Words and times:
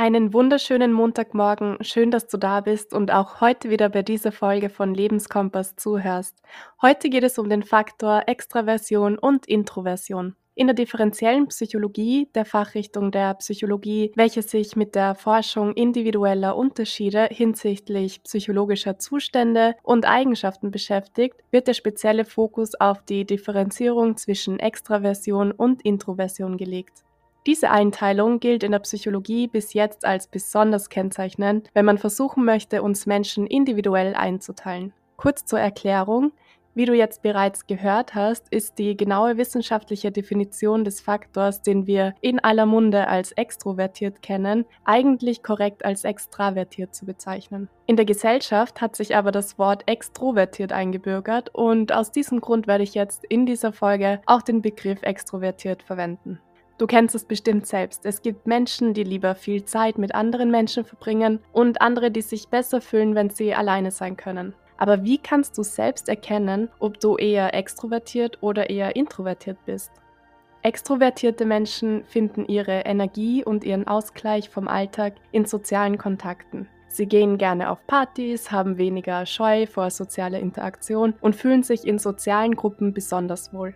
Einen 0.00 0.32
wunderschönen 0.32 0.94
Montagmorgen. 0.94 1.76
Schön, 1.82 2.10
dass 2.10 2.26
du 2.26 2.38
da 2.38 2.62
bist 2.62 2.94
und 2.94 3.10
auch 3.10 3.42
heute 3.42 3.68
wieder 3.68 3.90
bei 3.90 4.00
dieser 4.00 4.32
Folge 4.32 4.70
von 4.70 4.94
Lebenskompass 4.94 5.76
zuhörst. 5.76 6.38
Heute 6.80 7.10
geht 7.10 7.22
es 7.22 7.38
um 7.38 7.50
den 7.50 7.62
Faktor 7.62 8.22
Extraversion 8.26 9.18
und 9.18 9.44
Introversion. 9.44 10.36
In 10.54 10.68
der 10.68 10.74
differenziellen 10.74 11.48
Psychologie, 11.48 12.30
der 12.34 12.46
Fachrichtung 12.46 13.10
der 13.10 13.34
Psychologie, 13.34 14.10
welche 14.16 14.40
sich 14.40 14.74
mit 14.74 14.94
der 14.94 15.14
Forschung 15.14 15.74
individueller 15.74 16.56
Unterschiede 16.56 17.28
hinsichtlich 17.30 18.22
psychologischer 18.22 18.98
Zustände 18.98 19.74
und 19.82 20.06
Eigenschaften 20.08 20.70
beschäftigt, 20.70 21.36
wird 21.50 21.68
der 21.68 21.74
spezielle 21.74 22.24
Fokus 22.24 22.74
auf 22.74 23.02
die 23.02 23.26
Differenzierung 23.26 24.16
zwischen 24.16 24.60
Extraversion 24.60 25.52
und 25.52 25.82
Introversion 25.82 26.56
gelegt. 26.56 27.04
Diese 27.46 27.70
Einteilung 27.70 28.38
gilt 28.38 28.62
in 28.62 28.72
der 28.72 28.80
Psychologie 28.80 29.48
bis 29.48 29.72
jetzt 29.72 30.04
als 30.04 30.26
besonders 30.26 30.90
kennzeichnend, 30.90 31.70
wenn 31.72 31.86
man 31.86 31.96
versuchen 31.96 32.44
möchte, 32.44 32.82
uns 32.82 33.06
Menschen 33.06 33.46
individuell 33.46 34.14
einzuteilen. 34.14 34.92
Kurz 35.16 35.46
zur 35.46 35.58
Erklärung. 35.58 36.32
Wie 36.74 36.84
du 36.84 36.94
jetzt 36.94 37.22
bereits 37.22 37.66
gehört 37.66 38.14
hast, 38.14 38.46
ist 38.50 38.78
die 38.78 38.96
genaue 38.96 39.36
wissenschaftliche 39.36 40.12
Definition 40.12 40.84
des 40.84 41.00
Faktors, 41.00 41.62
den 41.62 41.86
wir 41.86 42.14
in 42.20 42.38
aller 42.38 42.64
Munde 42.64 43.08
als 43.08 43.32
extrovertiert 43.32 44.22
kennen, 44.22 44.66
eigentlich 44.84 45.42
korrekt 45.42 45.84
als 45.84 46.04
extravertiert 46.04 46.94
zu 46.94 47.06
bezeichnen. 47.06 47.68
In 47.86 47.96
der 47.96 48.04
Gesellschaft 48.04 48.80
hat 48.80 48.94
sich 48.94 49.16
aber 49.16 49.32
das 49.32 49.58
Wort 49.58 49.82
extrovertiert 49.86 50.72
eingebürgert 50.72 51.52
und 51.54 51.92
aus 51.92 52.12
diesem 52.12 52.40
Grund 52.40 52.66
werde 52.66 52.84
ich 52.84 52.94
jetzt 52.94 53.24
in 53.24 53.46
dieser 53.46 53.72
Folge 53.72 54.20
auch 54.26 54.42
den 54.42 54.62
Begriff 54.62 55.02
extrovertiert 55.02 55.82
verwenden. 55.82 56.38
Du 56.80 56.86
kennst 56.86 57.14
es 57.14 57.26
bestimmt 57.26 57.66
selbst. 57.66 58.06
Es 58.06 58.22
gibt 58.22 58.46
Menschen, 58.46 58.94
die 58.94 59.04
lieber 59.04 59.34
viel 59.34 59.66
Zeit 59.66 59.98
mit 59.98 60.14
anderen 60.14 60.50
Menschen 60.50 60.86
verbringen 60.86 61.40
und 61.52 61.82
andere, 61.82 62.10
die 62.10 62.22
sich 62.22 62.48
besser 62.48 62.80
fühlen, 62.80 63.14
wenn 63.14 63.28
sie 63.28 63.54
alleine 63.54 63.90
sein 63.90 64.16
können. 64.16 64.54
Aber 64.78 65.04
wie 65.04 65.18
kannst 65.18 65.58
du 65.58 65.62
selbst 65.62 66.08
erkennen, 66.08 66.70
ob 66.78 66.98
du 66.98 67.18
eher 67.18 67.52
extrovertiert 67.52 68.38
oder 68.42 68.70
eher 68.70 68.96
introvertiert 68.96 69.58
bist? 69.66 69.90
Extrovertierte 70.62 71.44
Menschen 71.44 72.02
finden 72.06 72.46
ihre 72.46 72.80
Energie 72.86 73.44
und 73.44 73.62
ihren 73.62 73.86
Ausgleich 73.86 74.48
vom 74.48 74.66
Alltag 74.66 75.16
in 75.32 75.44
sozialen 75.44 75.98
Kontakten. 75.98 76.66
Sie 76.88 77.04
gehen 77.04 77.36
gerne 77.36 77.68
auf 77.68 77.86
Partys, 77.86 78.50
haben 78.50 78.78
weniger 78.78 79.26
Scheu 79.26 79.66
vor 79.66 79.90
sozialer 79.90 80.40
Interaktion 80.40 81.12
und 81.20 81.36
fühlen 81.36 81.62
sich 81.62 81.86
in 81.86 81.98
sozialen 81.98 82.56
Gruppen 82.56 82.94
besonders 82.94 83.52
wohl. 83.52 83.74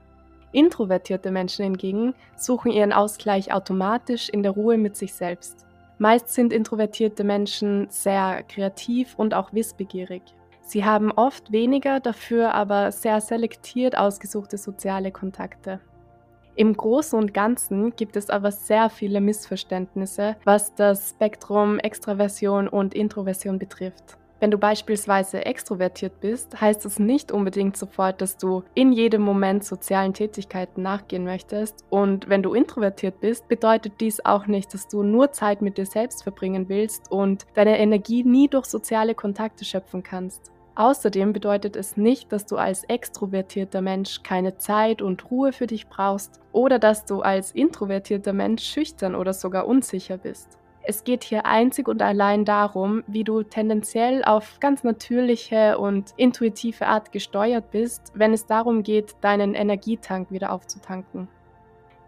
Introvertierte 0.54 1.32
Menschen 1.32 1.64
hingegen 1.64 2.14
suchen 2.36 2.70
ihren 2.70 2.92
Ausgleich 2.92 3.52
automatisch 3.52 4.28
in 4.28 4.44
der 4.44 4.52
Ruhe 4.52 4.78
mit 4.78 4.96
sich 4.96 5.12
selbst. 5.12 5.66
Meist 5.98 6.28
sind 6.28 6.52
introvertierte 6.52 7.24
Menschen 7.24 7.88
sehr 7.90 8.44
kreativ 8.44 9.14
und 9.16 9.34
auch 9.34 9.52
wissbegierig. 9.52 10.22
Sie 10.60 10.84
haben 10.84 11.10
oft 11.10 11.50
weniger, 11.50 11.98
dafür 11.98 12.54
aber 12.54 12.92
sehr 12.92 13.20
selektiert 13.20 13.98
ausgesuchte 13.98 14.56
soziale 14.56 15.10
Kontakte. 15.10 15.80
Im 16.54 16.76
Großen 16.76 17.18
und 17.18 17.34
Ganzen 17.34 17.96
gibt 17.96 18.14
es 18.14 18.30
aber 18.30 18.52
sehr 18.52 18.90
viele 18.90 19.20
Missverständnisse, 19.20 20.36
was 20.44 20.72
das 20.76 21.10
Spektrum 21.10 21.80
Extraversion 21.80 22.68
und 22.68 22.94
Introversion 22.94 23.58
betrifft. 23.58 24.18
Wenn 24.40 24.50
du 24.50 24.58
beispielsweise 24.58 25.46
extrovertiert 25.46 26.20
bist, 26.20 26.60
heißt 26.60 26.84
das 26.84 26.98
nicht 26.98 27.32
unbedingt 27.32 27.76
sofort, 27.76 28.20
dass 28.20 28.36
du 28.36 28.62
in 28.74 28.92
jedem 28.92 29.22
Moment 29.22 29.64
sozialen 29.64 30.12
Tätigkeiten 30.12 30.82
nachgehen 30.82 31.24
möchtest. 31.24 31.84
Und 31.88 32.28
wenn 32.28 32.42
du 32.42 32.52
introvertiert 32.52 33.20
bist, 33.20 33.48
bedeutet 33.48 33.94
dies 34.00 34.24
auch 34.24 34.46
nicht, 34.46 34.74
dass 34.74 34.88
du 34.88 35.02
nur 35.02 35.32
Zeit 35.32 35.62
mit 35.62 35.78
dir 35.78 35.86
selbst 35.86 36.24
verbringen 36.24 36.68
willst 36.68 37.10
und 37.10 37.46
deine 37.54 37.78
Energie 37.78 38.24
nie 38.24 38.48
durch 38.48 38.66
soziale 38.66 39.14
Kontakte 39.14 39.64
schöpfen 39.64 40.02
kannst. 40.02 40.50
Außerdem 40.76 41.32
bedeutet 41.32 41.76
es 41.76 41.96
nicht, 41.96 42.32
dass 42.32 42.46
du 42.46 42.56
als 42.56 42.82
extrovertierter 42.84 43.80
Mensch 43.80 44.24
keine 44.24 44.58
Zeit 44.58 45.02
und 45.02 45.30
Ruhe 45.30 45.52
für 45.52 45.68
dich 45.68 45.86
brauchst 45.86 46.40
oder 46.50 46.80
dass 46.80 47.04
du 47.04 47.20
als 47.20 47.52
introvertierter 47.52 48.32
Mensch 48.32 48.64
schüchtern 48.64 49.14
oder 49.14 49.32
sogar 49.32 49.68
unsicher 49.68 50.18
bist. 50.18 50.58
Es 50.86 51.02
geht 51.02 51.24
hier 51.24 51.46
einzig 51.46 51.88
und 51.88 52.02
allein 52.02 52.44
darum, 52.44 53.04
wie 53.06 53.24
du 53.24 53.42
tendenziell 53.42 54.22
auf 54.22 54.60
ganz 54.60 54.84
natürliche 54.84 55.78
und 55.78 56.12
intuitive 56.18 56.86
Art 56.86 57.10
gesteuert 57.10 57.70
bist, 57.70 58.12
wenn 58.14 58.34
es 58.34 58.44
darum 58.44 58.82
geht, 58.82 59.14
deinen 59.22 59.54
Energietank 59.54 60.30
wieder 60.30 60.52
aufzutanken. 60.52 61.28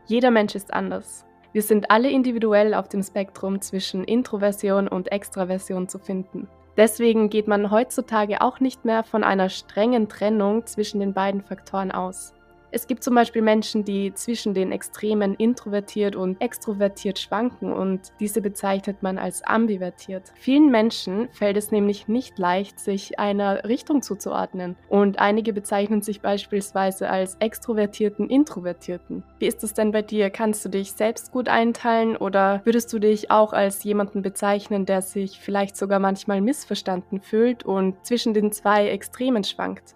Jeder 0.04 0.30
Mensch 0.30 0.54
ist 0.54 0.74
anders. 0.74 1.24
Wir 1.52 1.62
sind 1.62 1.90
alle 1.90 2.10
individuell 2.10 2.74
auf 2.74 2.88
dem 2.90 3.02
Spektrum 3.02 3.62
zwischen 3.62 4.04
Introversion 4.04 4.88
und 4.88 5.10
Extraversion 5.10 5.88
zu 5.88 5.98
finden. 5.98 6.46
Deswegen 6.76 7.30
geht 7.30 7.48
man 7.48 7.70
heutzutage 7.70 8.42
auch 8.42 8.60
nicht 8.60 8.84
mehr 8.84 9.04
von 9.04 9.24
einer 9.24 9.48
strengen 9.48 10.10
Trennung 10.10 10.66
zwischen 10.66 11.00
den 11.00 11.14
beiden 11.14 11.40
Faktoren 11.40 11.92
aus. 11.92 12.34
Es 12.70 12.86
gibt 12.86 13.04
zum 13.04 13.14
Beispiel 13.14 13.42
Menschen, 13.42 13.84
die 13.84 14.12
zwischen 14.14 14.54
den 14.54 14.72
Extremen 14.72 15.34
introvertiert 15.34 16.16
und 16.16 16.40
extrovertiert 16.40 17.18
schwanken 17.18 17.72
und 17.72 18.12
diese 18.20 18.40
bezeichnet 18.40 19.02
man 19.02 19.18
als 19.18 19.42
ambivertiert. 19.42 20.32
Vielen 20.34 20.70
Menschen 20.70 21.28
fällt 21.32 21.56
es 21.56 21.70
nämlich 21.70 22.08
nicht 22.08 22.38
leicht, 22.38 22.80
sich 22.80 23.18
einer 23.18 23.64
Richtung 23.64 24.02
zuzuordnen 24.02 24.76
und 24.88 25.18
einige 25.18 25.52
bezeichnen 25.52 26.02
sich 26.02 26.20
beispielsweise 26.20 27.08
als 27.08 27.36
extrovertierten 27.36 28.28
Introvertierten. 28.28 29.22
Wie 29.38 29.46
ist 29.46 29.62
es 29.64 29.74
denn 29.74 29.92
bei 29.92 30.02
dir? 30.02 30.30
Kannst 30.30 30.64
du 30.64 30.68
dich 30.68 30.92
selbst 30.92 31.32
gut 31.32 31.48
einteilen 31.48 32.16
oder 32.16 32.60
würdest 32.64 32.92
du 32.92 32.98
dich 32.98 33.30
auch 33.30 33.52
als 33.52 33.84
jemanden 33.84 34.22
bezeichnen, 34.22 34.86
der 34.86 35.02
sich 35.02 35.40
vielleicht 35.40 35.76
sogar 35.76 35.98
manchmal 35.98 36.40
missverstanden 36.40 37.20
fühlt 37.20 37.64
und 37.64 38.04
zwischen 38.04 38.34
den 38.34 38.52
zwei 38.52 38.88
Extremen 38.88 39.44
schwankt? 39.44 39.94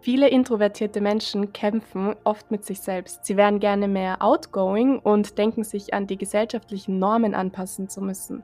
Viele 0.00 0.28
introvertierte 0.28 1.00
Menschen 1.00 1.52
kämpfen 1.52 2.14
oft 2.24 2.50
mit 2.50 2.64
sich 2.64 2.80
selbst. 2.80 3.24
Sie 3.24 3.36
wären 3.36 3.58
gerne 3.58 3.88
mehr 3.88 4.22
outgoing 4.22 4.98
und 4.98 5.38
denken 5.38 5.64
sich 5.64 5.94
an 5.94 6.06
die 6.06 6.18
gesellschaftlichen 6.18 6.98
Normen 6.98 7.34
anpassen 7.34 7.88
zu 7.88 8.00
müssen. 8.00 8.42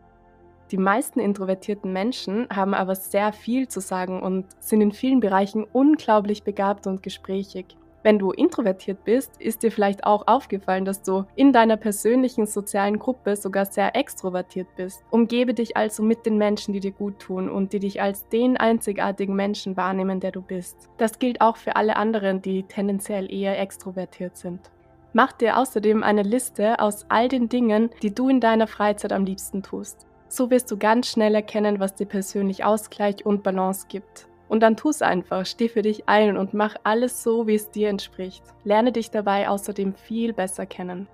Die 0.70 0.78
meisten 0.78 1.20
introvertierten 1.20 1.92
Menschen 1.92 2.48
haben 2.50 2.72
aber 2.72 2.94
sehr 2.94 3.32
viel 3.32 3.68
zu 3.68 3.80
sagen 3.80 4.22
und 4.22 4.46
sind 4.58 4.80
in 4.80 4.92
vielen 4.92 5.20
Bereichen 5.20 5.64
unglaublich 5.64 6.44
begabt 6.44 6.86
und 6.86 7.02
gesprächig. 7.02 7.76
Wenn 8.02 8.18
du 8.18 8.32
introvertiert 8.32 9.04
bist, 9.04 9.40
ist 9.40 9.62
dir 9.62 9.70
vielleicht 9.70 10.04
auch 10.04 10.26
aufgefallen, 10.26 10.84
dass 10.84 11.02
du 11.02 11.24
in 11.36 11.52
deiner 11.52 11.76
persönlichen 11.76 12.46
sozialen 12.46 12.98
Gruppe 12.98 13.36
sogar 13.36 13.66
sehr 13.66 13.94
extrovertiert 13.94 14.66
bist. 14.76 15.04
Umgebe 15.10 15.54
dich 15.54 15.76
also 15.76 16.02
mit 16.02 16.26
den 16.26 16.36
Menschen, 16.36 16.72
die 16.74 16.80
dir 16.80 16.90
gut 16.90 17.20
tun 17.20 17.48
und 17.48 17.72
die 17.72 17.78
dich 17.78 18.02
als 18.02 18.28
den 18.28 18.56
einzigartigen 18.56 19.36
Menschen 19.36 19.76
wahrnehmen, 19.76 20.18
der 20.18 20.32
du 20.32 20.42
bist. 20.42 20.90
Das 20.98 21.18
gilt 21.18 21.40
auch 21.40 21.56
für 21.56 21.76
alle 21.76 21.96
anderen, 21.96 22.42
die 22.42 22.64
tendenziell 22.64 23.32
eher 23.32 23.60
extrovertiert 23.60 24.36
sind. 24.36 24.70
Mach 25.12 25.32
dir 25.32 25.58
außerdem 25.58 26.02
eine 26.02 26.22
Liste 26.22 26.80
aus 26.80 27.06
all 27.08 27.28
den 27.28 27.48
Dingen, 27.48 27.90
die 28.02 28.14
du 28.14 28.28
in 28.28 28.40
deiner 28.40 28.66
Freizeit 28.66 29.12
am 29.12 29.24
liebsten 29.24 29.62
tust. 29.62 30.06
So 30.28 30.50
wirst 30.50 30.70
du 30.70 30.78
ganz 30.78 31.08
schnell 31.08 31.34
erkennen, 31.34 31.78
was 31.78 31.94
dir 31.94 32.06
persönlich 32.06 32.64
Ausgleich 32.64 33.26
und 33.26 33.42
Balance 33.42 33.86
gibt. 33.88 34.26
Und 34.52 34.60
dann 34.60 34.76
tu 34.76 34.90
es 34.90 35.00
einfach, 35.00 35.46
steh 35.46 35.70
für 35.70 35.80
dich 35.80 36.10
ein 36.10 36.36
und 36.36 36.52
mach 36.52 36.76
alles 36.84 37.22
so, 37.22 37.46
wie 37.46 37.54
es 37.54 37.70
dir 37.70 37.88
entspricht. 37.88 38.42
Lerne 38.64 38.92
dich 38.92 39.10
dabei 39.10 39.48
außerdem 39.48 39.94
viel 39.94 40.34
besser 40.34 40.66
kennen. 40.66 41.08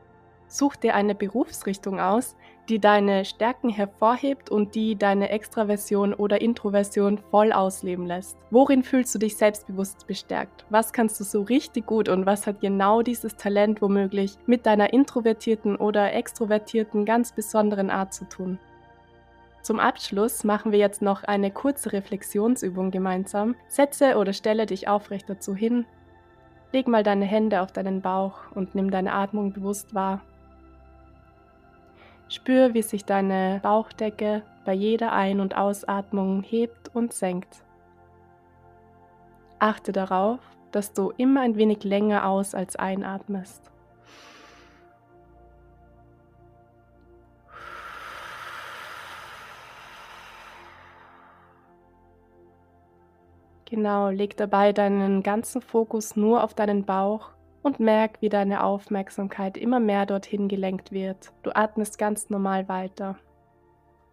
Such 0.49 0.75
dir 0.75 0.97
eine 0.97 1.15
Berufsrichtung 1.15 2.00
aus, 2.00 2.34
die 2.69 2.81
deine 2.81 3.25
Stärken 3.25 3.69
hervorhebt 3.69 4.50
und 4.50 4.75
die 4.75 4.97
deine 4.97 5.28
Extraversion 5.28 6.15
oder 6.15 6.41
Introversion 6.41 7.19
voll 7.31 7.53
ausleben 7.53 8.06
lässt. 8.06 8.37
Worin 8.50 8.82
fühlst 8.82 9.15
du 9.15 9.21
dich 9.21 9.37
selbstbewusst 9.37 10.09
bestärkt? 10.09 10.66
Was 10.69 10.93
kannst 10.93 11.21
du 11.21 11.25
so 11.25 11.43
richtig 11.43 11.87
gut 11.87 12.09
und 12.09 12.27
was 12.27 12.44
hat 12.44 12.60
genau 12.60 13.03
dieses 13.03 13.37
Talent 13.37 13.81
womöglich 13.81 14.32
mit 14.47 14.66
deiner 14.66 14.93
introvertierten 14.93 15.77
oder 15.77 16.12
extrovertierten 16.12 17.04
ganz 17.04 17.31
besonderen 17.31 17.88
Art 17.88 18.12
zu 18.12 18.28
tun? 18.28 18.59
Zum 19.68 19.80
Abschluss 19.80 20.44
machen 20.44 20.72
wir 20.72 20.78
jetzt 20.78 21.03
noch 21.03 21.24
eine 21.24 21.50
kurze 21.50 21.92
Reflexionsübung 21.92 22.91
gemeinsam. 22.91 23.54
Setze 23.66 24.16
oder 24.16 24.32
stelle 24.32 24.65
dich 24.65 24.88
aufrecht 24.88 25.28
dazu 25.28 25.54
hin. 25.54 25.84
Leg 26.72 26.88
mal 26.88 27.03
deine 27.03 27.26
Hände 27.26 27.60
auf 27.60 27.70
deinen 27.70 28.00
Bauch 28.00 28.50
und 28.54 28.74
nimm 28.74 28.91
deine 28.91 29.12
Atmung 29.12 29.53
bewusst 29.53 29.94
wahr. 29.94 30.22
Spür, 32.30 32.72
wie 32.72 32.80
sich 32.80 33.04
deine 33.04 33.60
Bauchdecke 33.62 34.42
bei 34.65 34.72
jeder 34.72 35.12
Ein- 35.12 35.38
und 35.38 35.54
Ausatmung 35.54 36.42
hebt 36.42 36.88
und 36.94 37.12
senkt. 37.12 37.62
Achte 39.59 39.92
darauf, 39.92 40.41
dass 40.72 40.94
du 40.94 41.12
immer 41.18 41.42
ein 41.42 41.56
wenig 41.56 41.84
länger 41.84 42.26
aus 42.26 42.54
als 42.54 42.76
einatmest. 42.76 43.71
Genau, 53.70 54.09
leg 54.09 54.34
dabei 54.38 54.72
deinen 54.72 55.22
ganzen 55.22 55.60
Fokus 55.60 56.16
nur 56.16 56.42
auf 56.42 56.54
deinen 56.54 56.86
Bauch 56.86 57.32
und 57.62 57.80
merk, 57.80 58.22
wie 58.22 58.30
deine 58.30 58.65
Aufmerksamkeit 58.65 59.59
immer 59.59 59.78
mehr 59.78 60.06
dorthin 60.06 60.48
gelenkt 60.48 60.91
wird. 60.91 61.32
Du 61.42 61.54
atmest 61.54 61.98
ganz 61.98 62.30
normal 62.30 62.66
weiter. 62.70 63.18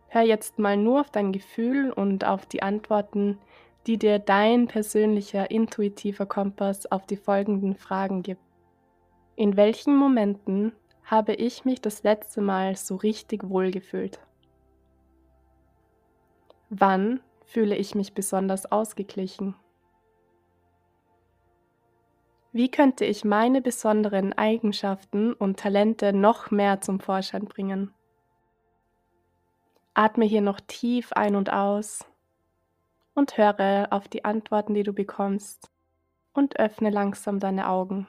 Hör 0.09 0.23
jetzt 0.23 0.59
mal 0.59 0.75
nur 0.75 0.99
auf 0.99 1.09
dein 1.09 1.31
Gefühl 1.31 1.89
und 1.89 2.25
auf 2.25 2.45
die 2.45 2.63
Antworten, 2.63 3.37
die 3.87 3.97
dir 3.97 4.19
dein 4.19 4.67
persönlicher 4.67 5.49
intuitiver 5.49 6.25
Kompass 6.25 6.91
auf 6.91 7.05
die 7.05 7.15
folgenden 7.15 7.75
Fragen 7.75 8.23
gibt. 8.23 8.41
In 9.37 9.55
welchen 9.55 9.95
Momenten 9.95 10.73
habe 11.05 11.33
ich 11.33 11.63
mich 11.63 11.79
das 11.79 12.03
letzte 12.03 12.41
Mal 12.41 12.75
so 12.75 12.97
richtig 12.97 13.47
wohl 13.47 13.71
gefühlt? 13.71 14.19
Wann 16.69 17.21
fühle 17.45 17.75
ich 17.75 17.95
mich 17.95 18.13
besonders 18.13 18.71
ausgeglichen? 18.71 19.55
Wie 22.51 22.71
könnte 22.71 23.03
ich 23.03 23.25
meine 23.25 23.61
besonderen 23.61 24.31
Eigenschaften 24.33 25.33
und 25.33 25.59
Talente 25.59 26.13
noch 26.13 26.51
mehr 26.51 26.79
zum 26.81 26.99
Vorschein 26.99 27.45
bringen? 27.45 27.93
Atme 29.93 30.25
hier 30.25 30.41
noch 30.41 30.59
tief 30.61 31.11
ein 31.13 31.35
und 31.35 31.51
aus 31.51 32.05
und 33.13 33.37
höre 33.37 33.87
auf 33.91 34.07
die 34.07 34.25
Antworten, 34.25 34.73
die 34.73 34.83
du 34.83 34.93
bekommst 34.93 35.69
und 36.33 36.59
öffne 36.59 36.89
langsam 36.89 37.39
deine 37.39 37.69
Augen. 37.69 38.07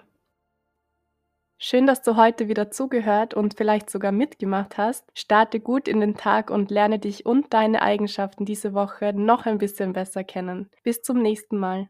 Schön, 1.68 1.88
dass 1.88 2.00
du 2.00 2.14
heute 2.14 2.46
wieder 2.46 2.70
zugehört 2.70 3.34
und 3.34 3.54
vielleicht 3.54 3.90
sogar 3.90 4.12
mitgemacht 4.12 4.78
hast. 4.78 5.04
Starte 5.14 5.58
gut 5.58 5.88
in 5.88 5.98
den 5.98 6.14
Tag 6.14 6.48
und 6.48 6.70
lerne 6.70 7.00
dich 7.00 7.26
und 7.26 7.52
deine 7.52 7.82
Eigenschaften 7.82 8.44
diese 8.44 8.72
Woche 8.72 9.12
noch 9.12 9.46
ein 9.46 9.58
bisschen 9.58 9.92
besser 9.92 10.22
kennen. 10.22 10.70
Bis 10.84 11.02
zum 11.02 11.20
nächsten 11.20 11.58
Mal. 11.58 11.84